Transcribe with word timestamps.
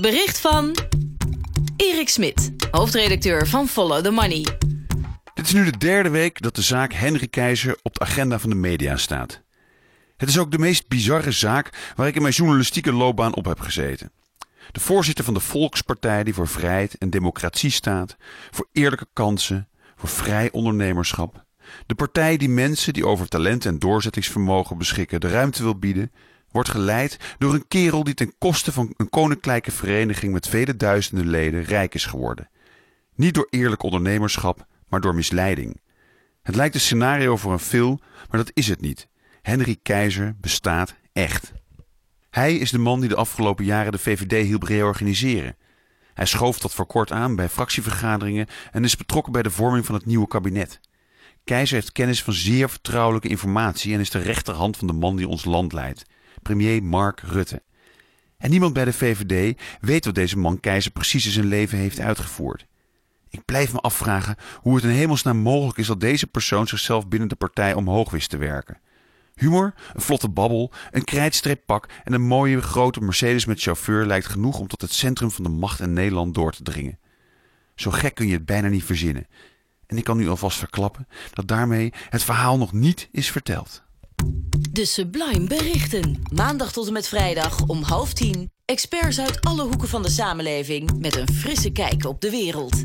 Bericht 0.00 0.40
van 0.40 0.76
Erik 1.76 2.08
Smit, 2.08 2.50
hoofdredacteur 2.70 3.46
van 3.46 3.68
Follow 3.68 4.04
the 4.04 4.10
Money. 4.10 4.46
Dit 5.34 5.46
is 5.46 5.52
nu 5.52 5.64
de 5.64 5.78
derde 5.78 6.08
week 6.08 6.42
dat 6.42 6.54
de 6.54 6.62
zaak 6.62 6.92
Henry 6.92 7.28
Keizer 7.28 7.78
op 7.82 7.94
de 7.94 8.00
agenda 8.00 8.38
van 8.38 8.50
de 8.50 8.56
media 8.56 8.96
staat. 8.96 9.42
Het 10.16 10.28
is 10.28 10.38
ook 10.38 10.50
de 10.50 10.58
meest 10.58 10.88
bizarre 10.88 11.30
zaak 11.30 11.92
waar 11.94 12.06
ik 12.06 12.14
in 12.14 12.22
mijn 12.22 12.34
journalistieke 12.34 12.92
loopbaan 12.92 13.34
op 13.34 13.44
heb 13.44 13.60
gezeten. 13.60 14.12
De 14.72 14.80
voorzitter 14.80 15.24
van 15.24 15.34
de 15.34 15.40
Volkspartij 15.40 16.24
die 16.24 16.34
voor 16.34 16.48
vrijheid 16.48 16.98
en 16.98 17.10
democratie 17.10 17.70
staat, 17.70 18.16
voor 18.50 18.68
eerlijke 18.72 19.06
kansen, 19.12 19.68
voor 19.96 20.08
vrij 20.08 20.50
ondernemerschap. 20.52 21.44
De 21.86 21.94
partij 21.94 22.36
die 22.36 22.48
mensen 22.48 22.92
die 22.92 23.06
over 23.06 23.28
talent 23.28 23.66
en 23.66 23.78
doorzettingsvermogen 23.78 24.78
beschikken 24.78 25.20
de 25.20 25.28
ruimte 25.28 25.62
wil 25.62 25.78
bieden, 25.78 26.12
wordt 26.56 26.70
geleid 26.70 27.18
door 27.38 27.54
een 27.54 27.68
kerel 27.68 28.04
die 28.04 28.14
ten 28.14 28.32
koste 28.38 28.72
van 28.72 28.94
een 28.96 29.08
koninklijke 29.08 29.70
vereniging 29.70 30.32
met 30.32 30.48
vele 30.48 30.76
duizenden 30.76 31.28
leden 31.28 31.64
rijk 31.64 31.94
is 31.94 32.06
geworden. 32.06 32.48
Niet 33.14 33.34
door 33.34 33.46
eerlijk 33.50 33.82
ondernemerschap, 33.82 34.66
maar 34.88 35.00
door 35.00 35.14
misleiding. 35.14 35.80
Het 36.42 36.54
lijkt 36.54 36.74
een 36.74 36.80
scenario 36.80 37.36
voor 37.36 37.52
een 37.52 37.58
film, 37.58 38.00
maar 38.30 38.40
dat 38.44 38.50
is 38.54 38.68
het 38.68 38.80
niet. 38.80 39.08
Henry 39.42 39.76
Keizer 39.82 40.36
bestaat 40.40 40.94
echt. 41.12 41.52
Hij 42.30 42.56
is 42.56 42.70
de 42.70 42.78
man 42.78 43.00
die 43.00 43.08
de 43.08 43.16
afgelopen 43.16 43.64
jaren 43.64 43.92
de 43.92 43.98
VVD 43.98 44.46
hielp 44.46 44.62
reorganiseren. 44.62 45.56
Hij 46.14 46.26
schoof 46.26 46.58
tot 46.58 46.74
voor 46.74 46.86
kort 46.86 47.12
aan 47.12 47.36
bij 47.36 47.48
fractievergaderingen 47.48 48.46
en 48.72 48.84
is 48.84 48.96
betrokken 48.96 49.32
bij 49.32 49.42
de 49.42 49.50
vorming 49.50 49.86
van 49.86 49.94
het 49.94 50.06
nieuwe 50.06 50.28
kabinet. 50.28 50.80
Keizer 51.44 51.74
heeft 51.74 51.92
kennis 51.92 52.22
van 52.22 52.32
zeer 52.32 52.70
vertrouwelijke 52.70 53.28
informatie 53.28 53.94
en 53.94 54.00
is 54.00 54.10
de 54.10 54.18
rechterhand 54.18 54.76
van 54.76 54.86
de 54.86 54.92
man 54.92 55.16
die 55.16 55.28
ons 55.28 55.44
land 55.44 55.72
leidt, 55.72 56.04
premier 56.46 56.82
Mark 56.82 57.20
Rutte. 57.20 57.62
En 58.38 58.50
niemand 58.50 58.72
bij 58.72 58.84
de 58.84 58.92
VVD 58.92 59.60
weet 59.80 60.04
wat 60.04 60.14
deze 60.14 60.38
man 60.38 60.60
Keizer 60.60 60.90
precies 60.90 61.26
in 61.26 61.30
zijn 61.30 61.46
leven 61.46 61.78
heeft 61.78 62.00
uitgevoerd. 62.00 62.66
Ik 63.28 63.44
blijf 63.44 63.72
me 63.72 63.78
afvragen 63.78 64.36
hoe 64.60 64.74
het 64.74 64.84
in 64.84 64.90
hemelsnaam 64.90 65.36
mogelijk 65.36 65.78
is 65.78 65.86
dat 65.86 66.00
deze 66.00 66.26
persoon 66.26 66.66
zichzelf 66.66 67.08
binnen 67.08 67.28
de 67.28 67.34
partij 67.34 67.74
omhoog 67.74 68.10
wist 68.10 68.30
te 68.30 68.36
werken. 68.36 68.80
Humor, 69.34 69.74
een 69.94 70.00
vlotte 70.00 70.28
babbel, 70.28 70.72
een 70.90 71.04
krijtstreeppak 71.04 71.88
en 72.04 72.12
een 72.12 72.26
mooie 72.26 72.62
grote 72.62 73.00
Mercedes 73.00 73.44
met 73.44 73.60
chauffeur 73.60 74.06
lijkt 74.06 74.26
genoeg 74.26 74.58
om 74.58 74.66
tot 74.66 74.80
het 74.80 74.92
centrum 74.92 75.30
van 75.30 75.44
de 75.44 75.50
macht 75.50 75.80
in 75.80 75.92
Nederland 75.92 76.34
door 76.34 76.52
te 76.52 76.62
dringen. 76.62 76.98
Zo 77.74 77.90
gek 77.90 78.14
kun 78.14 78.26
je 78.26 78.32
het 78.32 78.46
bijna 78.46 78.68
niet 78.68 78.84
verzinnen. 78.84 79.26
En 79.86 79.96
ik 79.96 80.04
kan 80.04 80.16
nu 80.16 80.28
alvast 80.28 80.58
verklappen 80.58 81.08
dat 81.32 81.48
daarmee 81.48 81.92
het 82.08 82.24
verhaal 82.24 82.58
nog 82.58 82.72
niet 82.72 83.08
is 83.12 83.30
verteld. 83.30 83.85
De 84.72 84.84
Sublime 84.84 85.46
Berichten. 85.46 86.22
Maandag 86.32 86.72
tot 86.72 86.86
en 86.86 86.92
met 86.92 87.08
vrijdag 87.08 87.66
om 87.66 87.82
half 87.82 88.12
tien. 88.12 88.50
Experts 88.64 89.20
uit 89.20 89.40
alle 89.40 89.62
hoeken 89.62 89.88
van 89.88 90.02
de 90.02 90.10
samenleving 90.10 90.98
met 90.98 91.16
een 91.16 91.28
frisse 91.28 91.70
kijk 91.70 92.04
op 92.04 92.20
de 92.20 92.30
wereld. 92.30 92.84